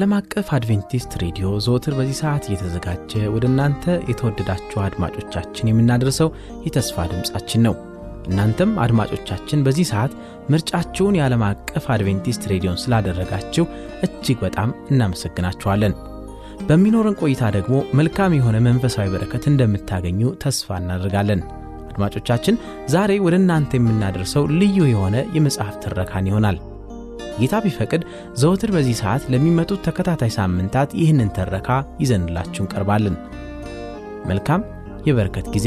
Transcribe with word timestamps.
ከዓለም 0.00 0.14
አቀፍ 0.18 0.48
አድቬንቲስት 0.56 1.12
ሬዲዮ 1.22 1.46
ዘወትር 1.64 1.94
በዚህ 1.96 2.16
ሰዓት 2.20 2.44
እየተዘጋጀ 2.46 3.10
ወደ 3.32 3.44
እናንተ 3.48 3.96
የተወደዳችሁ 4.10 4.78
አድማጮቻችን 4.84 5.68
የምናደርሰው 5.70 6.28
የተስፋ 6.66 7.04
ድምፃችን 7.10 7.64
ነው። 7.66 7.74
እናንተም 8.28 8.70
አድማጮቻችን 8.84 9.64
በዚህ 9.66 9.86
ሰዓት 9.90 10.12
ምርጫችሁን 10.52 11.18
የዓለም 11.18 11.44
አቀፍ 11.50 11.88
አድቬንቲስት 11.96 12.48
ሬዲዮን 12.52 12.80
ስላደረጋችሁ 12.84 13.66
እጅግ 14.08 14.40
በጣም 14.46 14.72
እናመሰግናችኋለን። 14.90 15.96
በሚኖረን 16.68 17.20
ቆይታ 17.22 17.52
ደግሞ 17.58 17.76
መልካም 18.00 18.38
የሆነ 18.38 18.56
መንፈሳዊ 18.68 19.06
በረከት 19.14 19.46
እንደምታገኙ 19.52 20.32
ተስፋ 20.44 20.80
እናደርጋለን። 20.82 21.42
አድማጮቻችን 21.90 22.60
ዛሬ 22.88 23.20
ወደ 23.20 23.36
እናንተ 23.36 23.74
የምናደርሰው 23.78 24.46
ልዩ 24.56 24.80
የሆነ 24.90 25.18
የመጽሐፍ 25.36 25.76
ትረካን 25.84 26.30
ይሆናል። 26.32 26.58
ጌታ 27.40 27.56
ቢፈቅድ 27.64 28.02
ዘወትር 28.34 28.72
በዚህ 28.76 28.98
ሰዓት 29.02 29.24
ለሚመጡት 29.32 29.84
ተከታታይ 29.86 30.32
ሳምንታት 30.38 30.90
ይህንን 31.00 31.32
ተረካ 31.38 31.68
ይዘንላችሁ 32.00 32.62
እንቀርባለን። 32.64 33.16
መልካም 34.26 34.62
የበረከት 35.06 35.48
ጊዜ። 35.54 35.66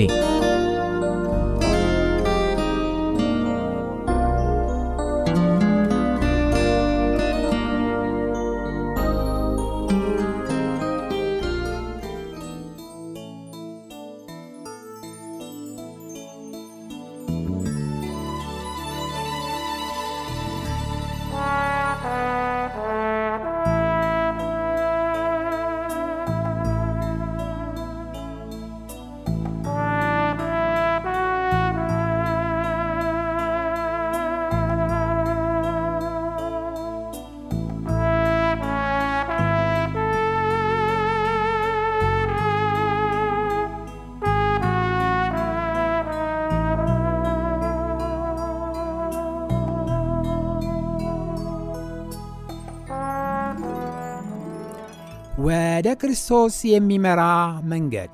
ወደ 55.83 55.93
ክርስቶስ 56.01 56.57
የሚመራ 56.65 57.21
መንገድ። 57.63 58.11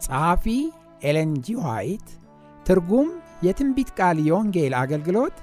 ጸሐፊ 0.00 0.44
ኤለን 1.02 1.30
ጂ 1.46 1.54
ትርጉም 2.66 3.08
የትንቢት 3.42 3.90
ቃል 3.98 4.18
የወንጌል 4.26 4.74
አገልግሎት። 4.82 5.36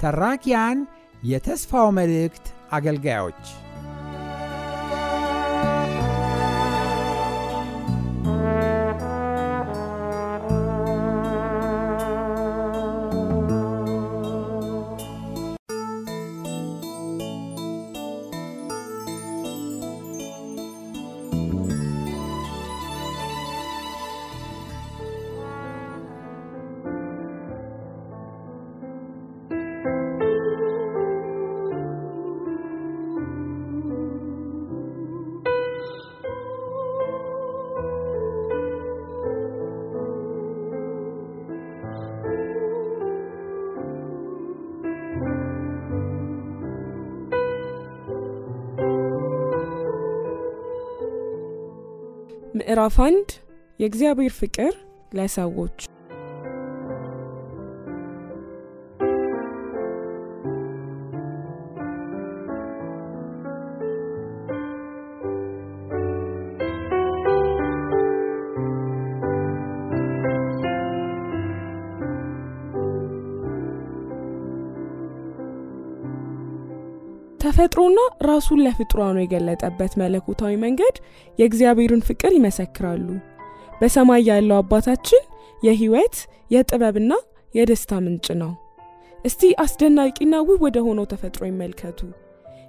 ተራኪያን 0.00 0.78
የተስፋው 1.22 1.88
መልእክት 1.90 2.46
አገልጋዮች 2.72 3.44
ምዕራፍ 52.68 52.96
አንድ 53.00 53.28
የእግዚአብሔር 53.80 54.32
ፍቅር 54.32 54.72
ለሰዎች 55.12 55.76
ተፈጥሮና 77.58 78.00
ራሱን 78.22 78.60
ለፍጥሯኑ 78.64 79.16
የገለጠበት 79.20 79.92
መለኮታዊ 80.00 80.52
መንገድ 80.64 80.96
የእግዚአብሔርን 81.38 82.02
ፍቅር 82.08 82.32
ይመሰክራሉ። 82.36 83.06
በሰማይ 83.80 84.20
ያለው 84.28 84.56
አባታችን 84.58 85.22
የሕይወት 85.62 86.16
የጥበብና 86.50 87.12
የደስታ 87.54 87.98
ምንጭ 88.04 88.26
ነው። 88.42 88.52
እስቲ 89.20 89.50
አስደናቂና 89.64 90.34
ውብ 90.48 90.62
ወደ 90.66 90.78
ሆነው 90.86 91.08
ተፈጥሮ 91.12 91.42
ይመልከቱ። 91.50 91.98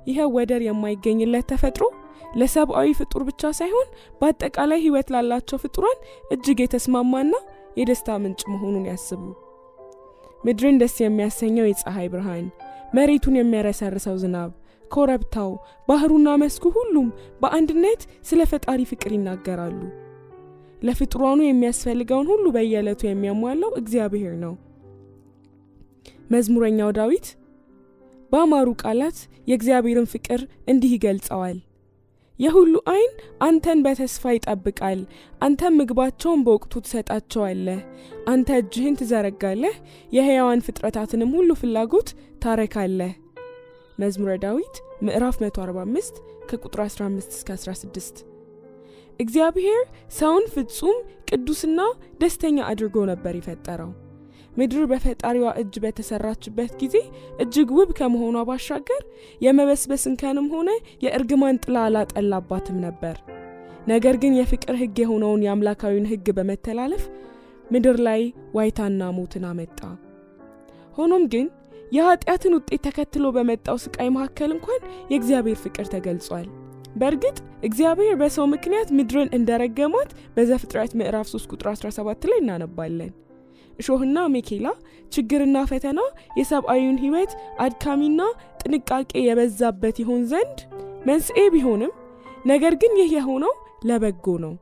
ይኸው 0.08 0.32
ወደር 0.38 0.64
የማይገኝለት 0.68 1.46
ተፈጥሮ 1.52 1.86
ለሰብአዊ 2.36 2.96
ፍጡር 3.00 3.24
ብቻ 3.30 3.52
ሳይሆን 3.60 3.88
በአጠቃላይ 4.22 4.82
ሕይወት 4.86 5.12
ላላቸው 5.16 5.62
ፍጡራን 5.64 6.02
እጅግ 6.36 6.62
የተስማማና 6.64 7.34
የደስታ 7.78 8.18
ምንጭ 8.24 8.42
መሆኑን 8.54 8.88
ያስቡ። 8.92 9.22
ምድርን 10.44 10.82
ደስ 10.82 10.98
የሚያሰኘው 11.00 11.70
የፀሐይ 11.70 12.10
ብርሃን 12.12 12.48
መሬቱን 12.94 13.38
የሚያረሰርሰው 13.38 14.16
ዝናብ፣ 14.22 14.52
ኮረብታው፣ 14.92 15.50
ባህሩና 15.88 16.30
መስኩ 16.42 16.66
ሁሉም 16.78 17.08
በአንድነት 17.42 18.02
ስለ 18.30 18.42
ፈጣሪ 18.52 18.80
ፍቅር 18.92 19.12
ይናገራሉ። 19.16 19.80
ለፍጥሯኑ 20.82 21.40
የሚያስፈልገውን 21.46 22.30
ሁሉ 22.32 22.46
በየዕለቱ 22.56 23.02
የሚያሟላው 23.08 23.72
እግዚአብሔር 23.82 24.36
ነው። 24.44 24.54
መዝሙረኛው 26.30 26.92
ዳዊት 26.98 27.28
በአማሩ 28.32 28.70
ቃላት 28.82 29.18
የእግዚአብሔርን 29.50 30.08
ፍቅር 30.12 30.42
እንዲህ 30.72 30.92
ይገልጸዋል። 30.96 31.58
የሁሉ 32.40 32.74
ዓይን 32.92 33.14
አንተን 33.42 33.80
በተስፋ 33.86 34.32
ይጠብቃል። 34.34 35.00
አንተም 35.42 35.74
ምግባቸውን 35.80 36.44
በወቅቱ 36.46 36.74
ትሰጣቸዋለህ። 36.86 37.80
አንተ 38.28 38.50
እጅህን 38.62 38.98
ትዘረጋለህ፣ 39.00 39.76
የሕያዋን 40.12 40.64
ፍጥረታትንም 40.68 41.34
ሁሉ 41.38 41.50
ፍላጎት 41.62 42.10
ታረካለህ። 42.42 43.14
መዝሙረ 44.00 44.34
ዳዊት 44.44 44.76
ምዕራፍ 45.06 45.38
145 45.42 46.20
ከቁጥር 46.50 46.82
15 46.86 47.34
እስከ 47.36 47.50
16። 47.58 48.22
እግዚአብሔር 49.20 49.82
ሰውን 50.18 50.46
ፍጹም 50.54 50.98
ቅዱስና 51.30 51.80
ደስተኛ 52.22 52.58
አድርጎ 52.70 52.98
ነበር 53.10 53.34
የፈጠረው። 53.38 53.92
ምድር 54.54 54.84
በፈጣሪዋ 54.92 55.48
እጅ 55.62 55.74
በተሰራችበት 55.84 56.72
ጊዜ 56.82 56.96
እጅግ 57.44 57.70
ውብ 57.78 57.90
ከመሆኗ 58.00 58.38
ባሻገር 58.50 59.04
የመበስበስ 59.42 60.04
እንከንም 60.10 60.48
ሆነ 60.56 60.70
የእርግማን 61.04 61.60
ጥላ 61.64 61.84
አላጠላባትም 61.88 62.80
ነበር። 62.88 63.18
ነገር 63.88 64.16
ግን 64.24 64.34
የፍቅር 64.40 64.76
ሕግ 64.82 64.98
የሆነውን 65.04 65.44
የአምላካዊን 65.46 66.10
ሕግ 66.12 66.28
በመተላለፍ 66.38 67.04
ምድር 67.68 67.98
ላይ 68.08 68.22
ዋይታና 68.58 69.12
ሞትን 69.18 69.46
አመጣ። 69.50 69.80
ሆኖም 70.98 71.24
ግን 71.34 71.46
የኃጢአትን 71.92 72.56
ውጤት 72.58 72.82
ተከትሎ 72.88 73.26
በመጣው 73.36 73.78
ስቃይ 73.84 74.10
መካከል 74.16 74.52
እንኳን 74.56 74.82
የእግዚአብሔር 75.12 75.58
ፍቅር 75.64 75.88
ተገልጿል። 75.94 76.48
በእርግጥ 76.96 77.38
እግዚአብሔር 77.64 78.16
በሰው 78.20 78.46
ምክንያት 78.54 78.90
ምድርን 78.98 79.34
እንደረገማት 79.38 80.12
በዘፍጥረት 80.36 80.94
ምዕራፍ 81.00 81.28
3 81.32 81.52
ቁጥር 81.54 81.68
17 81.74 82.30
ላይ 82.30 82.40
እናነባለን። 82.42 83.12
እሾህና 83.80 84.20
ሜኬላ፣ 84.34 84.66
ችግርና 85.12 85.58
ፈተና 85.70 86.00
የሰብአዊውን 86.40 86.98
ሕይወት 87.04 87.32
አድካሚና 87.66 88.22
ጥንቃቄ 88.62 89.12
የበዛበት 89.22 90.00
ይሆን 90.04 90.24
ዘንድ 90.32 90.58
መንስኤ 91.08 91.44
ቢሆንም 91.54 91.94
ነገር 92.46 92.74
ግን 92.82 92.94
ይህ 93.00 93.12
የሆነው 93.16 93.54
ለበጎ 93.86 94.26
ነው። 94.44 94.54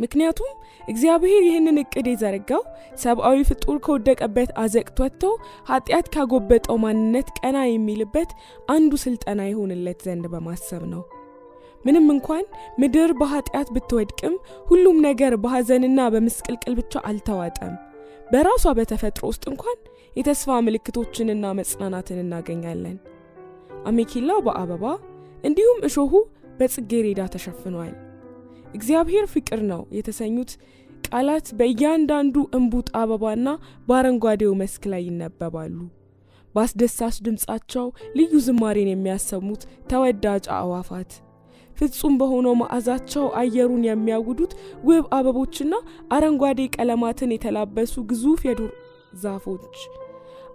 ምክንያቱም 0.00 0.50
እግዚአብሔር 0.88 1.42
ይህንን 1.46 1.76
እቅድ 1.82 2.06
የዘረጋው 2.10 2.62
ሰብአዊ 3.02 3.38
ፍጡር 3.48 3.76
ከወደቀበት 3.84 4.50
አዘቅት 4.62 4.98
ወጥቶ 5.04 5.22
ኃጢአት 5.70 6.06
ካጎበጠው 6.14 6.78
ማንነት 6.84 7.28
ቀና 7.38 7.58
የሚልበት 7.68 8.30
አንዱ 8.68 8.92
ስልጠና 9.04 9.40
ይሆንለት 9.50 10.00
ዘንድ 10.06 10.26
በማሰብ 10.34 10.82
ነው። 10.94 11.02
ምንም 11.84 12.06
እንኳን 12.14 12.44
ምድር 12.80 13.10
በኃጢአት 13.20 13.68
ብትወድቅም 13.74 14.34
ሁሉም 14.66 14.98
ነገር 15.06 15.34
በሐዘንና 15.44 16.00
በምስቅልቅል 16.14 16.74
ብቻ 16.80 17.02
አልተዋጠም። 17.10 17.76
በራሷ 18.26 18.64
በተፈጥሮ 18.78 19.24
ውስጥ 19.30 19.44
እንኳን 19.52 19.78
የተስፋ 20.16 20.58
ምልክቶችንና 20.66 21.46
መጽናናትን 21.58 22.20
እናገኛለን። 22.24 22.98
አሜኬላው 23.90 24.40
በአበባ 24.46 24.84
እንዲሁም 25.44 25.80
እሾሁ 25.88 26.12
በጽጌሬዳ 26.58 27.20
ተሸፍኗል። 27.34 27.92
እግዚአብሔር 28.74 29.24
ፍቅር 29.32 29.60
ነው 29.70 29.80
የተሰኙት 29.96 30.50
ቃላት 31.06 31.46
በእያንዳንዱ 31.58 32.36
እንቡጥ 32.56 32.88
አበባና 33.00 33.48
በአረንጓዴው 33.88 34.52
መስክ 34.60 34.82
ላይ 34.92 35.02
ይነበባሉ። 35.08 35.76
በአስደሳች 36.54 37.16
ድምፃቸው 37.26 37.86
ልዩ 38.18 38.32
ዝማሬን 38.46 38.90
የሚያሰሙት 38.92 39.62
ተወዳጅ 39.90 40.44
አእዋፋት፣ 40.56 41.10
ፍጹም 41.76 42.14
በሆነው 42.20 42.54
መዓዛቸው 42.62 43.26
አየሩን 43.40 43.84
የሚያውዱት 43.88 44.52
ውብ 44.88 45.04
አበቦችና 45.18 45.74
አረንጓዴ 46.16 46.68
ቀለማትን 46.76 47.34
የተላበሱ 47.34 47.94
ግዙፍ 48.10 48.40
የዱር 48.48 48.72
ዛፎች፣ 49.22 49.76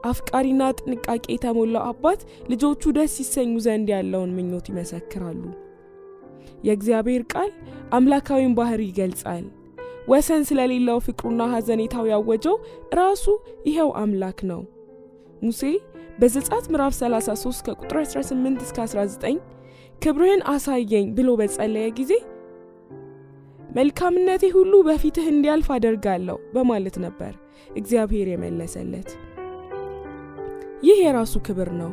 አፍቃሪና 0.06 0.64
ጥንቃቄ 0.80 1.26
የተሞላው 1.34 1.86
አባት 1.92 2.22
ልጆቹ 2.52 2.92
ደስ 2.98 3.16
ይሰኙ 3.24 3.54
ዘንድ 3.66 3.88
ያለውን 3.96 4.36
ምኞት 4.38 4.68
ይመሰክራሉ። 4.72 5.42
የእግዚአብሔር 6.68 7.24
ቃል 7.34 7.52
አምላካዊን 7.92 8.54
ባህር 8.58 8.82
ይገልጻል። 8.86 9.46
ወሰን 10.08 10.44
ስለሌለው 10.48 10.98
ፍቅሩና 11.06 11.42
ሐዘኔታው 11.54 12.06
ያወጀው 12.12 12.56
ራሱ 13.00 13.26
ይኸው 13.68 13.90
አምላክ 14.02 14.40
ነው። 14.52 14.62
ሙሴ 15.42 15.62
በዘጸአት 16.20 16.66
ምዕራፍ 16.72 16.94
33 16.98 17.66
ከቁጥር 17.68 17.98
18 18.04 18.62
እስከ 18.66 18.78
19 18.86 19.40
ክብርህን 20.02 20.42
አሳየኝ 20.52 21.06
ብሎ 21.18 21.30
በጸለየ 21.40 21.88
ጊዜ 21.98 22.12
መልካምነቴ 23.76 24.44
ሁሉ 24.56 24.74
በፊትህ 24.88 25.26
እንዲያልፍ 25.32 25.68
አደርጋለሁ 25.76 26.38
በማለት 26.54 26.98
ነበር 27.06 27.34
እግዚአብሔር 27.76 28.28
የመለሰለት። 28.32 29.10
ይህ 30.84 30.98
የራሱ 31.04 31.34
ክብር 31.48 31.70
ነው። 31.80 31.92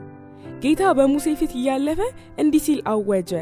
ጌታ 0.62 0.82
በሙሴ 0.97 1.26
ፊት 1.38 1.53
እያለፈ 1.59 2.00
እንዲህ 2.43 2.62
ሲል 2.67 2.81
አወጀ። 2.91 3.32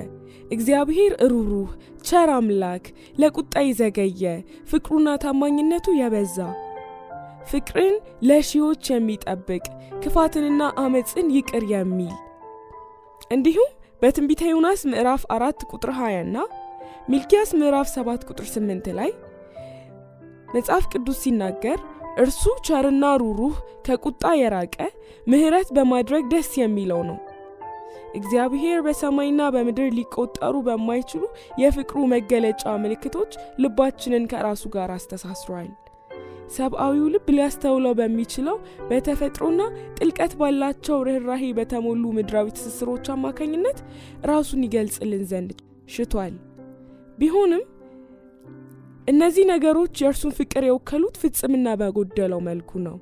እግዚአብሔር 0.50 1.12
ሩሩህ 1.30 1.70
ቸር 2.08 2.30
አምላክ፣ 2.36 2.84
ለቁጣ 3.20 3.54
የዘገየ 3.64 4.22
ፍቅሩና 4.70 5.08
ታማኝነቱ 5.24 5.86
የበዛ 5.98 6.36
ፍቅርን 7.50 7.94
ለሺዎች 8.28 8.84
የሚጠብቅ 8.92 9.64
ክፋትንና 10.02 10.62
አመፅን 10.82 11.28
ይቅር 11.36 11.64
የሚል 11.74 12.16
እንዲሁም 13.30 13.70
በትንቢተ 14.02 14.42
ዮናስ 14.50 14.82
ምዕራፍ 14.90 15.22
አራት 15.34 15.60
ቁጥር 15.70 15.90
20 15.98 16.28
ና 16.34 16.46
ሚልኪያስ 17.10 17.50
ምዕራፍ 17.60 17.88
7 17.94 18.28
ቁጥር 18.30 18.46
8 18.50 18.90
ላይ 18.98 19.10
መጽሐፍ 20.48 20.84
ቅዱስ 20.92 21.18
ሲናገር 21.24 21.78
እርሱ 22.20 22.42
ቸርና 22.66 23.04
ሩሩህ 23.22 23.54
ከቁጣ 23.86 24.22
የራቀ 24.38 24.76
ምሕረት 25.26 25.68
በማድረግ 25.76 26.24
ደስ 26.32 26.50
የሚለው 26.60 27.00
ነው። 27.08 27.18
እግዚአብሔር 28.18 28.78
በሰማይና 28.86 29.42
በምድር 29.54 29.88
ሊቆጠሩ 29.96 30.54
በማይችሉ 30.66 31.22
የፍቅሩ 31.62 32.00
መገለጫ 32.12 32.72
ምልክቶች 32.82 33.32
ልባችንን 33.62 34.24
ከራሱ 34.32 34.64
ጋር 34.74 34.90
አስተሳስሯል። 34.96 35.68
ሰብአዊው 36.54 37.06
ልብ 37.14 37.26
ሊያስተውለው 37.34 37.92
በሚችለው 37.98 38.56
በተፈጥሮና 38.88 39.60
ጥልቀት 39.98 40.32
ባላቸው 40.40 41.04
ርኅራሄ 41.08 41.42
በተሞሉ 41.58 42.04
ምድራዊ 42.16 42.48
ትስስሮች 42.56 43.06
አማካኝነት 43.14 43.78
ራሱን 44.30 44.64
ይገልጽልን 44.66 45.22
ዘንድ 45.32 45.52
ሽቷል። 45.88 46.34
ቢሆንም 47.18 47.62
እነዚህ 49.10 49.44
ነገሮች 49.50 49.94
የእርሱን 50.02 50.34
ፍቅር 50.38 50.64
የወከሉት 50.66 51.16
ፍጽምና 51.22 51.68
በጎደለው 51.80 52.40
መልኩ 52.48 52.70
ነው። 52.86 52.96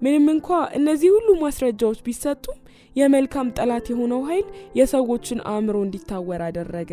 ምንም 0.00 0.24
እንኳ 0.32 0.48
እነዚህ 0.78 1.10
ሁሉ 1.16 1.28
ማስረጃዎች 1.42 2.00
ቢሰጡም 2.06 2.58
የመልካም 2.96 3.52
ጠላት 3.58 3.86
የሆነው 3.90 4.22
ኃይል 4.28 4.46
የሰዎችን 4.78 5.44
አእምሮ 5.50 5.76
እንዲታወር 5.84 6.42
አደረገ። 6.46 6.90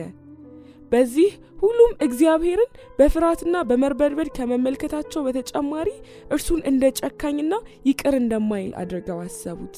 በዚህ 0.91 1.29
ሁሉም 1.61 1.91
እግዚአብሔርን 2.05 2.69
በፍርሃትና 2.97 3.55
በመርበድበድ 3.69 4.29
ከመመልከታቸው 4.35 5.23
በተጨማሪ 5.27 5.89
እርሱን 6.31 6.61
እንደ 6.71 6.91
ጨካኝና 6.99 7.53
ይቅር 7.85 8.15
እንደማይል 8.19 8.71
አድርገው 8.81 9.19
አሰቡት። 9.25 9.77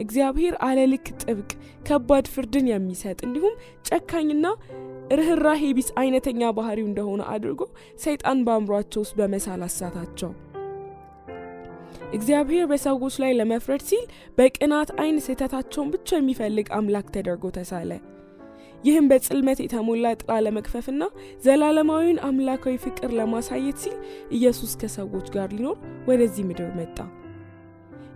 እግዚአብሔር 0.00 0.54
አለልክ 0.66 1.06
ጥብቅ፣ 1.22 1.50
ከባድ 1.88 2.26
ፍርድን 2.34 2.68
የሚሰጥ 2.70 3.18
እንዲሁም 3.26 3.56
ጨካኝና 3.88 4.46
ርኅራሄ 5.10 5.62
ቢስ 5.76 5.88
አይነተኛ 6.00 6.50
ባህሪው 6.56 6.86
እንደሆነ 6.88 7.22
አድርጎ 7.32 7.62
ሰይጣን 8.02 8.38
በአእምሯቸው 8.46 9.02
ውስጥ 9.04 9.14
በመሳል 9.20 9.62
አሳታቸው። 9.66 10.30
እግዚአብሔር 12.16 12.64
በሰዎች 12.70 13.14
ላይ 13.22 13.32
ለመፍረድ 13.38 13.82
ሲል 13.88 14.04
በቅናት 14.38 14.90
አይን 15.02 15.18
ስህተታቸውን 15.26 15.92
ብቻ 15.94 16.08
የሚፈልግ 16.18 16.68
አምላክ 16.78 17.06
ተደርጎ 17.16 17.44
ተሳለ። 17.58 17.90
ይህም 18.84 19.08
በጽልመት 19.10 19.58
የተሞላ 19.62 20.12
ጥላ 20.20 20.36
ለመክፈፍና 20.44 21.02
ዘላለማዊውን 21.44 22.22
አምላካዊ 22.28 22.74
ፍቅር 22.84 23.10
ለማሳየት 23.18 23.78
ሲል 23.82 23.96
ኢየሱስ 24.36 24.72
ከሰዎች 24.80 25.26
ጋር 25.34 25.48
ሊኖር 25.56 25.76
ወደዚህ 26.08 26.46
ምድር 26.50 26.70
መጣ። 26.78 26.96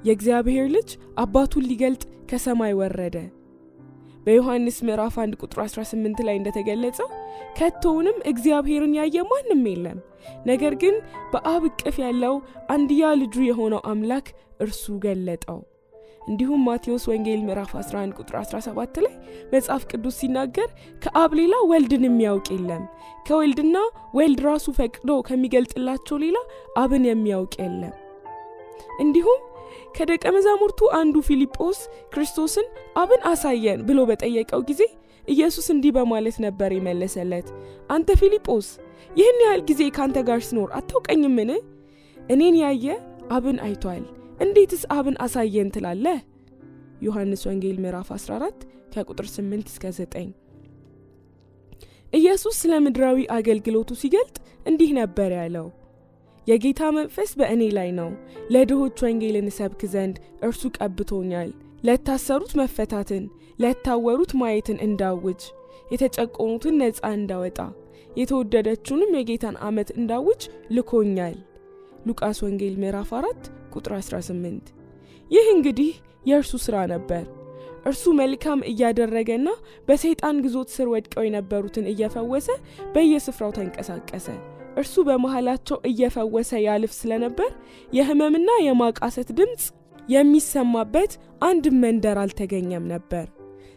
የእግዚአብሔር 0.07 0.67
ልጅ 0.75 0.91
አባቱን 1.19 1.69
ሊገልጥ 1.71 2.03
ከሰማይ 2.31 2.73
ወረደ። 2.81 3.17
በዮሐንስ 4.27 4.77
ምዕራፍ 4.87 5.15
1 5.23 5.37
ቁጥር 5.43 5.59
18 5.65 6.23
ላይ 6.27 6.37
እንደተገለጸው 6.39 7.09
ከቶውንም 7.59 8.19
እግዚአብሔርን 8.31 8.95
ያየ 8.99 9.25
ማንም 9.31 9.63
የለም፣ 9.71 9.99
ነገር 10.47 10.75
ግን 10.83 10.95
በአብ 11.33 11.63
እቅፍ 11.71 11.97
ያለው 12.05 12.35
አንድያ 12.75 13.13
ልጁ 13.23 13.37
የሆነው 13.47 13.81
አምላክ 13.93 14.29
እርሱ 14.65 14.85
ገለጠው። 15.05 15.61
እንዲሁም 16.29 16.61
ማቴዎስ 16.67 17.05
ወንጌል 17.11 17.41
ምዕራፍ 17.47 17.73
11 17.79 18.21
ቁጥር 18.21 18.37
17 18.43 19.01
ላይ 19.05 19.15
መጽሐፍ 19.53 19.83
ቅዱስ 19.91 20.15
ሲናገር 20.21 20.69
ከአብ 21.03 21.33
ሌላ 21.41 21.55
ወልድን 21.71 22.07
የሚያውቅ 22.09 22.47
የለም፣ 22.55 22.85
ከወልድና 23.27 23.77
ወልድ 24.19 24.41
ራሱ 24.49 24.67
ፈቅዶ 24.79 25.11
ከሚገልጥላቸው 25.29 26.19
ሌላ 26.25 26.39
አብን 26.83 27.05
የሚያውቅ 27.11 27.55
የለም። 27.61 27.95
እንዲሁም 29.01 29.41
ከደቀ 29.97 30.25
መዛሙርቱ 30.37 30.81
አንዱ 30.99 31.17
ፊልጶስ 31.29 31.79
ክርስቶስን 32.13 32.67
አብን 33.03 33.23
አሳየን 33.31 33.81
ብሎ 33.89 34.01
በጠየቀው 34.11 34.63
ጊዜ 34.71 34.83
ኢየሱስ 35.25 35.67
እንዲህ 35.75 35.93
በማለት 35.97 36.37
ነበር 36.45 36.71
የመለሰለት፣ 36.75 37.47
አንተ 37.91 38.11
ፊልጶስ 38.21 38.67
ይህን 39.11 39.39
ያህል 39.45 39.63
ጊዜ 39.69 39.83
ካንተ 39.97 40.19
ጋር 40.29 40.41
ስኖር 40.47 40.69
አታውቀኝምን? 40.79 41.51
እኔን 42.17 42.57
ያየ 42.63 42.87
አብን 43.37 43.59
አይቷል። 43.67 44.05
እንዴትስ 44.41 44.83
አብን 44.97 45.17
አሳየን 45.25 45.69
ትላለህ? 45.75 46.19
ዮሐንስ 47.05 47.43
ወንጌል 47.49 47.77
ምዕራፍ 47.85 48.09
14 48.17 48.61
ከቁጥር 48.95 49.27
8 49.31 49.71
እስከ 49.73 49.85
9። 49.97 50.29
ኢየሱስ 52.13 52.57
ስለ 52.63 52.75
ምድራዊ 52.85 53.19
አገልግሎቱ 53.37 53.91
ሲገልጥ 54.03 54.37
እንዲህ 54.67 54.91
ነበር 54.99 55.31
ያለው 55.39 55.67
የጌታ 56.47 56.81
መንፈስ 56.97 57.31
በእኔ 57.39 57.63
ላይ 57.77 57.91
ነው፣ 57.99 58.11
ለድሆች 58.55 58.99
ወንጌልን 59.05 59.47
እሰብክ 59.51 59.83
ዘንድ 59.95 60.17
እርሱ 60.47 60.63
ቀብቶኛል፣ 60.79 61.51
ለታሰሩት 61.85 62.53
መፈታትን፣ 62.61 63.25
ለታወሩት 63.59 64.33
ማየትን 64.41 64.79
እንዳውጅ፣ 64.87 65.43
የተጨቆኑትን 65.93 66.79
ነፃ 66.83 67.01
እንዳወጣ፣ 67.17 67.59
የተወደደችውንም 68.19 69.15
የጌታን 69.17 69.57
ዓመት 69.69 69.89
እንዳውጅ 69.99 70.43
ልኮኛል። 70.77 71.37
ሉቃስ 72.09 72.39
ወንጌል 72.45 72.75
ምዕራፍ 72.83 73.11
4 73.19 73.47
ቁጥር 73.75 73.93
18። 74.01 74.67
ይህ 75.31 75.47
እንግዲህ 75.55 75.93
የእርሱ 76.27 76.53
ሥራ 76.65 76.77
ነበር። 76.93 77.25
እርሱ 77.87 78.05
መልካም 78.19 78.61
እያደረገና 78.71 79.49
በሰይጣን 79.89 80.37
ግዞት 80.45 80.69
ስር 80.75 80.87
ወድቀው 80.93 81.25
የነበሩትን 81.27 81.89
እየፈወሰ 81.93 82.49
በየስፍራው 82.95 83.53
ተንቀሳቀሰ። 83.57 84.29
እርሱ 84.77 84.95
በመሃላቸው 85.09 85.79
እየፈወሰ 85.91 86.51
ያልፍ 86.65 86.93
ስለነበር 87.01 87.51
የሕመምና 87.93 88.51
የማቃሰት 88.65 89.29
ድምፅ 89.39 89.65
የሚሰማበት 90.09 91.13
አንድም 91.49 91.77
መንደር 91.85 92.17
አልተገኘም 92.23 92.87
ነበር። 92.93 93.27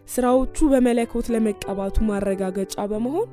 ሥራዎቹ 0.08 0.58
በመለኮት 0.72 1.28
ለመቀባቱ 1.34 1.98
ማረጋገጫ 2.10 2.76
በመሆን 2.92 3.28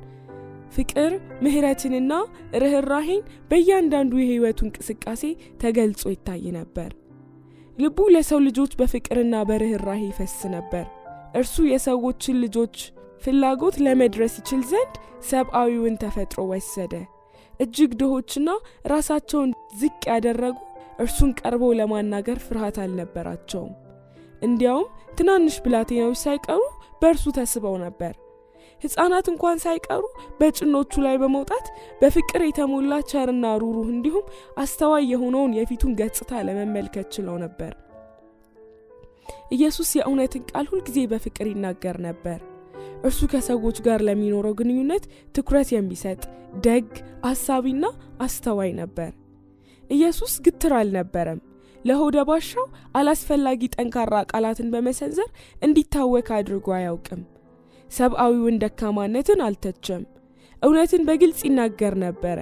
ፍቅር፣ 0.73 1.11
ምሕረትንና 1.43 2.13
ርኅራሄን 2.61 3.21
በእያንዳንዱ 3.51 4.13
የሕይወቱ 4.19 4.59
እንቅስቃሴ 4.65 5.23
ተገልጾ 5.61 6.03
ይታይ 6.13 6.45
ነበር። 6.57 6.89
ልቡ 7.77 7.97
ለሰው 8.13 8.39
ልጆች 8.47 8.71
በፍቅርና 8.79 9.35
በርኅራሄ 9.49 10.01
ይፈስ 10.09 10.35
ነበር። 10.55 10.85
እርሱ 11.35 11.55
የሰዎችን 11.69 12.39
ልጆች 12.43 12.75
ፍላጎት 13.23 13.75
ለመድረስ 13.85 14.33
ይችል 14.41 14.61
ዘንድ 14.71 14.93
ሰብአዊውን 15.29 15.95
ተፈጥሮ 16.03 16.41
ወሰደ። 16.51 16.93
እጅግ 17.59 17.91
ድሆችና 17.99 18.49
ራሳቸውን 18.91 19.51
ዝቅ 19.79 20.01
ያደረጉ 20.11 20.57
እርሱን 20.99 21.31
ቀርበው 21.39 21.71
ለማናገር 21.79 22.37
ፍርሃት 22.45 22.77
አልነበራቸውም። 22.83 23.73
እንዲያውም 24.41 24.87
ትናንሽ 25.17 25.55
ብላቴናዎች 25.65 26.19
ሳይቀሩ 26.23 26.61
በእርሱ 27.01 27.25
ተስበው 27.37 27.75
ነበር። 27.83 28.13
ሕፃናት 28.81 29.27
እንኳን 29.31 29.57
ሳይቀሩ 29.63 30.01
በጭኖቹ 30.39 30.93
ላይ 31.05 31.15
በመውጣት 31.21 31.67
በፍቅር 32.01 32.41
የተሞላ 32.45 32.93
ቸርና 33.11 33.45
ሩሩህ 33.61 33.87
እንዲሁም 33.93 34.25
አስተዋይ 34.57 35.05
የሆነውን 35.11 35.55
የፊቱን 35.57 35.95
ገጽታ 36.01 36.41
ለመመልከት 36.47 37.07
ችለው 37.15 37.37
ነበር። 37.45 37.73
ኢየሱስ 39.55 39.89
የእውነትን 39.97 40.43
ቃል 40.51 40.67
ሁልጊዜ 40.71 40.99
በፍቅር 41.11 41.47
ይናገር 41.51 41.97
ነበር። 42.07 42.39
እርሱ 43.05 43.21
ከሰዎች 43.31 43.77
ጋር 43.85 43.99
ለሚኖረው 44.07 44.55
ግንኙነት 44.59 45.03
ትኩረት 45.35 45.69
የሚሰጥ 45.73 46.21
ደግ፣ 46.65 46.89
አሳቢና 47.29 47.85
አስተዋይ 48.19 48.71
ነበር። 48.81 49.11
ኢየሱስ 49.89 50.33
ግትር 50.45 50.73
አልነበረም። 50.77 51.39
ለሆደ 51.85 52.17
ባሻው 52.27 52.65
አላስፈላጊ 52.99 53.61
ጠንካራ 53.75 54.13
ቃላትን 54.31 54.71
በመሰንዘር 54.73 55.29
እንዲታወክ 55.61 56.29
አድርጎ 56.37 56.67
አያውቅም። 56.77 57.21
ሰብአዊውን 57.89 58.59
ደካማነትን 58.63 59.41
አልተቸም። 59.47 60.03
እውነትን 60.61 61.01
በግልጽ 61.07 61.39
ይናገር 61.47 61.93
ነበረ። 62.03 62.39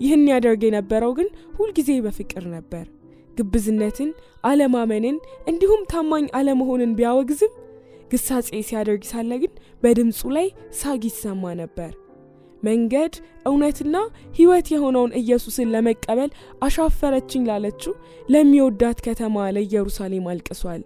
ይህን 0.00 0.24
ያደርግ 0.30 0.62
የነበረው 0.66 1.12
ግን 1.18 1.28
ሁልጊዜ 1.56 1.90
በፍቅር 2.04 2.44
ነበር። 2.54 2.84
ግብዝነትን፣ 3.38 4.10
አለማመንን 4.44 5.16
እንዲሁም 5.50 5.82
ታማኝ 5.90 6.26
አለመሆንን 6.38 6.94
ቢያወግዝም 6.98 7.52
ግሳጼ 8.10 8.48
ሲያደርግ 8.68 9.04
ሳለ 9.10 9.30
ግን 9.42 9.52
በድምፁ 9.82 10.20
ላይ 10.36 10.48
ሳግ 10.78 11.02
ይሰማ 11.08 11.52
ነበር። 11.60 11.92
መንገድ 12.62 13.14
እውነትና 13.48 13.96
ሕይወት 14.36 14.66
የሆነውን 14.72 15.16
ኢየሱስን 15.20 15.72
ለመቀበል 15.74 16.30
አሻፈረችኝ 16.66 17.42
ላለችው 17.50 17.92
ለሚወዳት 18.28 19.00
ከተማ 19.06 19.46
ለኢየሩሳሌም 19.56 20.28
አልቅሷል። 20.32 20.82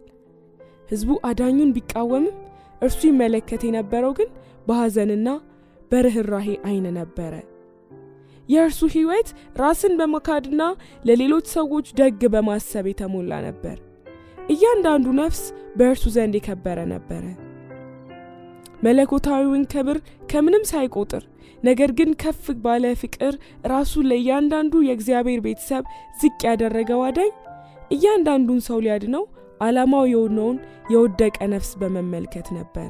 ሕዝቡ 0.91 1.11
አዳኙን 1.29 1.75
ቢቃወምም 1.77 2.27
እርሱ 2.83 3.01
ይመለከት 3.09 3.63
የነበረው 3.67 4.13
ግን 4.19 4.31
በሐዘንና 4.67 5.29
በርኅራሄ 5.91 6.49
አይን 6.69 6.87
ነበረ። 6.99 7.33
የእርሱ 8.49 8.81
ሕይወት 8.95 9.29
ራስን 9.61 9.93
በመካድና 9.99 10.63
ለሌሎች 11.05 11.47
ሰዎች 11.57 11.87
ደግ 12.01 12.21
በማሰብ 12.35 12.87
የተሞላ 12.91 13.33
ነበር። 13.47 13.77
እያንዳንዱ 14.51 15.07
ነፍስ 15.19 15.43
በእርሱ 15.79 16.05
ዘንድ 16.15 16.35
የከበረ 16.39 16.79
ነበረ። 16.93 17.25
መለኮታዊውን 18.83 19.65
ክብር 19.73 19.99
ከምንም 20.31 20.65
ሳይቆጥር 20.71 21.25
ነገር 21.63 21.91
ግን 21.99 22.11
ከፍ 22.23 22.45
ባለ 22.63 22.85
ፍቅር 23.01 23.35
ራሱን 23.67 24.07
ለእያንዳንዱ 24.11 24.75
የእግዚአብሔር 24.85 25.41
ቤተሰብ 25.47 25.83
ዝቅ 26.21 26.39
ያደረገው 26.49 27.01
አዳኝ 27.09 27.33
እያንዳንዱን 27.91 28.61
ሰው 28.69 28.79
ሊያድነው 28.85 29.25
ዓላማው 29.61 30.05
የሆነውን 30.11 30.59
የወደቀ 30.93 31.39
ነፍስ 31.53 31.71
በመመልከት 31.81 32.49
ነበር። 32.59 32.89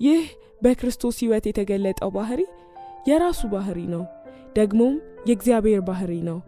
ይህ 0.00 0.22
በክርስቶስ 0.62 1.16
ሕይወት 1.22 1.44
የተገለጠው 1.48 2.10
ባህሪ 2.16 2.40
የራሱ 3.10 3.40
ባህሪ 3.52 3.80
ነው፣ 3.94 4.04
ደግሞም 4.56 4.94
የእግዚአብሔር 5.28 5.80
ባህሪ 5.88 6.12
ነው። 6.28 6.38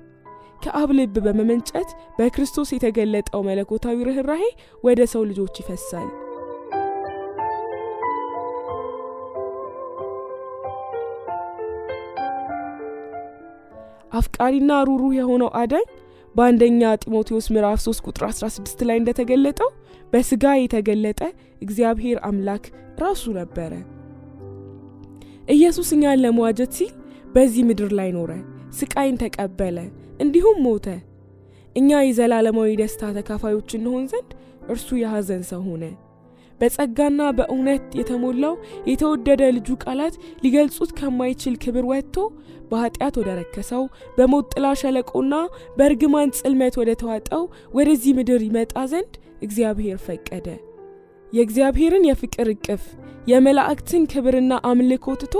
ከአብ 0.62 0.90
ልብ 0.96 1.14
በመመንጨት 1.24 1.88
በክርስቶስ 2.18 2.70
የተገለጠው 2.72 3.40
መለኮታዊ 3.48 3.96
ርኅራሄ 4.08 4.42
ወደ 4.84 5.00
ሰው 5.12 5.22
ልጆች 5.30 5.54
ይፈሳል። 5.62 6.10
አፍቃሪና 14.12 14.72
ሩሩህ 14.88 15.12
የሆነው 15.18 15.50
አዳኝ 15.60 15.86
በአንደኛ 16.34 16.82
ጢሞቴዎስ 17.02 17.46
ምዕራፍ 17.54 17.78
3 17.84 18.04
ቁጥር 18.06 18.24
16 18.30 18.84
ላይ 18.88 18.96
እንደተገለጠው 19.00 19.70
በስጋ 20.12 20.44
የተገለጠ 20.58 21.20
እግዚአብሔር 21.62 22.18
አምላክ 22.28 22.64
ራሱ 23.02 23.24
ነበረ። 23.38 23.72
ኢየሱስ 25.54 25.88
እኛን 25.96 26.22
ለመዋጀት 26.24 26.72
ሲል 26.78 26.92
በዚህ 27.34 27.62
ምድር 27.68 27.90
ላይ 27.98 28.10
ኖረ፣ 28.16 28.30
ስቃይን 28.78 29.16
ተቀበለ፣ 29.22 29.78
እንዲሁም 30.22 30.58
ሞተ። 30.64 30.86
እኛ 31.76 31.90
የዘላለማዊ 32.02 32.70
ደስታ 32.80 33.12
ተካፋዮች 33.16 33.70
እንሆን 33.78 34.06
ዘንድ 34.12 34.30
እርሱ 34.72 34.88
የሐዘን 34.98 35.44
ሰው 35.50 35.60
ሆነ። 35.68 35.84
በጸጋና 36.60 37.20
በእውነት 37.38 37.84
የተሞላው 37.98 38.54
የተወደደ 38.90 39.42
ልጁ 39.56 39.68
ቃላት 39.84 40.14
ሊገልጹት 40.44 40.90
ከማይችል 40.98 41.54
ክብር 41.64 41.86
ወጥቶ 41.90 42.16
በኃጢአት 42.70 43.14
ወደ 43.20 43.30
ረከሰው 43.38 43.82
በሞት 44.16 44.46
ጥላ 44.54 44.66
ሸለቆና 44.80 45.34
በእርግማን 45.78 46.34
ጽልመት 46.38 46.76
ወደ 46.80 46.90
ተዋጠው 47.02 47.42
ወደዚህ 47.76 48.12
ምድር 48.18 48.42
ይመጣ 48.46 48.74
ዘንድ 48.92 49.14
እግዚአብሔር 49.42 49.98
ፈቀደ። 50.06 50.46
የእግዚአብሔርን 51.32 52.06
የፍቅር 52.08 52.48
እቅፍ 52.54 52.84
የመላእክትን 53.30 54.02
ክብርና 54.12 54.52
አምልኮ 54.70 55.14
ትቶ 55.20 55.34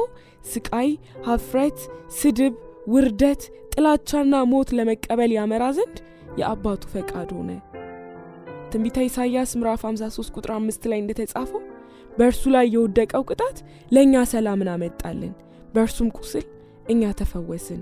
ስቃይ፣ 0.45 0.91
ሀፍረት፣ 1.27 1.79
ስድብ፣ 2.19 2.55
ውርደት፣ 2.87 3.43
ጥላቻና 3.75 4.35
ሞት 4.51 4.71
ለመቀበል 4.77 5.31
ያመራ 5.37 5.65
ዘንድ 5.77 5.99
የአባቱ 6.39 6.83
ፈቃድ 6.93 7.31
ሆነ። 7.37 7.51
ትንቢተ 8.71 8.99
ኢሳይያስ 9.07 9.51
ምዕራፍ 9.59 9.83
53 9.87 10.35
ቁጥር 10.37 10.51
5 10.57 10.89
ላይ 10.91 10.99
እንደተጻፈው 11.03 11.63
በእርሱ 12.13 12.43
ላይ 12.55 12.67
የወደቀው 12.73 13.23
ቅጣት 13.31 13.59
ለእኛ 13.93 14.25
ሰላምን 14.33 14.71
አመጣልን፣ 14.75 15.33
በእርሱም 15.75 16.09
ቁስል 16.19 16.47
እኛ 16.93 17.13
ተፈወስን። 17.21 17.81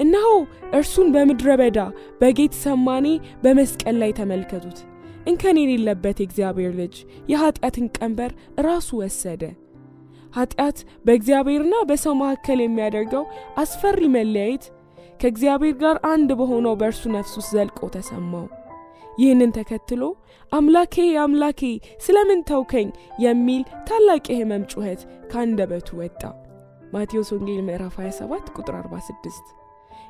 እነሆ 0.00 0.28
እርሱን 0.78 1.08
በምድረ 1.14 1.50
በዳ 1.60 1.78
በጌት 2.20 2.54
ሰማኔ 2.64 3.06
በመስቀል 3.44 3.96
ላይ 4.02 4.10
ተመልከቱት። 4.18 4.78
እንከን 5.26 5.56
የሌለበት 5.60 6.18
የእግዚአብሔር 6.20 6.72
ልጅ 6.80 6.96
የኀጢአትን 7.30 7.86
ቀንበር 7.96 8.32
ራሱ 8.60 8.88
ወሰደ። 9.00 9.42
ኀጢአት 10.36 10.78
በእግዚአብሔርና 11.06 11.74
በሰው 11.88 12.14
መካከል 12.20 12.60
የሚያደርገው 12.62 13.24
አስፈሪ 13.62 14.00
መለያየት 14.16 14.64
ከእግዚአብሔር 15.20 15.74
ጋር 15.82 15.96
አንድ 16.10 16.30
በሆነው 16.40 16.74
በእርሱ 16.80 17.02
ነፍስ 17.14 17.34
ውስጥ 17.38 17.50
ዘልቆ 17.54 17.88
ተሰማው። 17.94 18.46
ይህንን 19.18 19.52
ተከትሎ 19.56 20.02
አምላኬ 20.52 20.94
አምላኬ 21.22 21.60
ስለምን 22.04 22.40
ተውከኝ 22.50 22.88
የሚል 23.22 23.62
ታላቅ 23.88 24.24
የሕመም 24.30 24.66
ጩኸት 24.72 25.00
ከአንደበቱ 25.30 25.88
ወጣ። 26.00 26.20
ማቴዎስ 26.92 27.30
ወንጌል 27.34 27.62
ምዕራፍ 27.66 27.94
27 28.00 28.52
ቁጥር 28.56 28.74
46። 28.80 29.54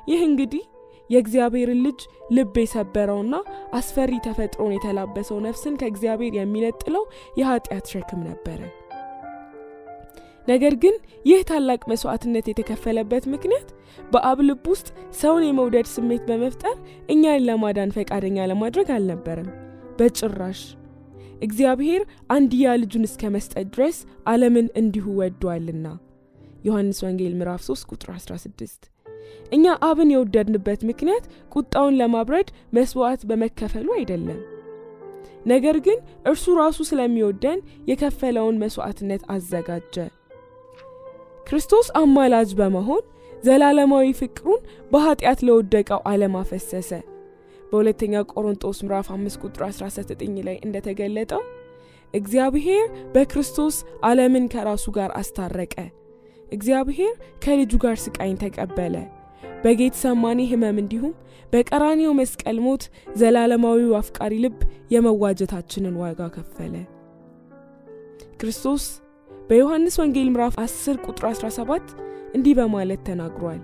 ይህ 0.07 0.21
እንግዲህ 0.27 0.63
የእግዚአብሔርን 1.09 1.79
ልጅ 1.85 1.99
ልብ 2.31 2.55
የሰበረውና 2.61 3.35
አስፈሪ 3.73 4.13
ተፈጥሮን 4.25 4.75
የተላበሰው 4.75 5.39
ነፍስን 5.45 5.79
ከእግዚአብሔር 5.81 6.35
የሚነጥለው 6.37 7.05
የኀጢአት 7.39 7.85
ሸክም 7.93 8.21
ነበረ። 8.27 8.59
ነገር 10.47 10.73
ግን 10.83 10.95
ይህ 11.25 11.39
ታላቅ 11.49 11.81
መስዋዕትነት 11.91 12.45
የተከፈለበት 12.49 13.23
ምክንያት 13.33 13.69
በአብ 14.11 14.39
ልብ 14.47 14.65
ውስጥ 14.71 14.87
ሰውን 15.19 15.45
የመውደድ 15.45 15.87
ስሜት 15.93 16.23
በመፍጠር 16.29 16.75
እኛን 17.09 17.45
ለማዳን 17.47 17.95
ፈቃደኛ 17.97 18.47
ለማድረግ 18.51 18.89
አልነበረም። 18.95 19.49
በጭራሽ 19.99 20.61
እግዚአብሔር 21.41 22.01
አንድያ 22.35 22.75
ልጁን 22.81 23.07
እስከ 23.07 23.29
መስጠት 23.35 23.67
ድረስ 23.73 23.97
ዓለምን 24.27 24.67
እንዲሁ 24.81 25.05
ወዷልና። 25.19 25.87
ዮሐንስ 26.67 26.99
ወንጌል 27.05 27.33
ምዕራፍ 27.39 27.61
3 27.65 27.89
ቁጥር 27.91 28.09
16። 28.15 28.87
እኛ 29.51 29.75
አብን 29.87 30.09
የወደድንበት 30.13 30.81
ምክንያት 30.89 31.25
ቁጣውን 31.55 31.97
ለማብረድ 31.99 32.47
መስዋዕት 32.77 33.21
በመከፈሉ 33.29 33.87
አይደለም። 33.97 34.39
ነገር 35.45 35.77
ግን 35.85 35.99
እርሱ 36.25 36.55
ራሱ 36.59 36.77
ስለሚወደን 36.89 37.59
የከፈለውን 37.91 38.59
መስዋዕትነት 38.63 39.21
አዘጋጀ። 39.35 39.95
ክርስቶስ 41.47 41.87
አማላጅ 41.97 42.49
በመሆን 42.57 43.03
ዘላለማዊ 43.43 44.07
ፍቅሩን 44.19 44.61
በኃጢአት 44.91 45.39
ለወደቀው 45.47 45.99
ዓለም 46.11 46.33
አፈሰሰ። 46.39 46.89
በሁለተኛ 47.69 48.23
ቆሮንጦስ 48.31 48.77
ምዕራፍ 48.83 49.07
5 49.13 49.39
ቁጥር 49.43 49.63
19 49.69 50.41
ላይ 50.47 50.57
እንደተገለጠው 50.65 51.41
እግዚአብሔር 52.13 52.83
በክርስቶስ 53.13 53.77
ዓለምን 54.07 54.45
ከራሱ 54.53 54.85
ጋር 54.97 55.09
አስታረቀ። 55.19 55.75
እግዚአብሔር 56.47 57.13
ከልጁ 57.43 57.73
ጋር 57.83 57.97
ስቃይን 58.03 58.37
ተቀበለ። 58.43 58.95
በጌትሰማኒ 59.63 60.39
ሕመም 60.51 60.77
እንዲሁም 60.81 61.13
በቀራኒው 61.53 62.11
መስቀል 62.19 62.57
ሞት 62.65 62.83
ዘላለማዊው 63.19 63.91
አፍቃሪ 63.99 64.33
ልብ 64.43 64.59
የመዋጀታችንን 64.93 65.95
ዋጋ 66.01 66.29
ከፈለ። 66.35 66.75
ክርስቶስ 68.39 68.83
በዮሐንስ 69.49 69.95
ወንጌል 70.01 70.29
ምዕራፍ 70.31 70.55
10 70.61 71.03
ቁጥር 71.05 71.25
17 71.31 71.91
እንዲህ 72.35 72.53
በማለት 72.57 73.01
ተናግሯል። 73.07 73.59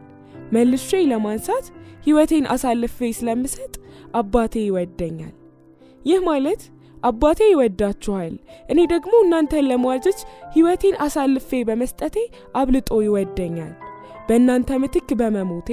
መልሼ 0.54 0.90
ለማንሳት 1.12 1.66
ሕይወቴን 2.06 2.46
አሳልፌ 2.54 3.10
ስለምሰጥ 3.18 3.74
አባቴ 4.20 4.54
ይወደኛል። 4.66 5.34
ይህ 6.02 6.20
ማለት 6.28 6.62
አባቴ 7.04 7.40
ይወዳችኋል፣ 7.50 8.34
እኔ 8.72 8.80
ደግሞ 8.94 9.14
እናንተን 9.24 9.68
ለመዋጀት 9.70 10.20
ሕይወቴን 10.54 10.96
አሳልፌ 11.06 11.50
በመስጠቴ 11.70 12.16
አብልጦ 12.60 13.02
ይወደኛል። 13.06 13.74
በእናንተ 14.28 14.80
ምትክ 14.82 15.10
በመሞቴ 15.20 15.70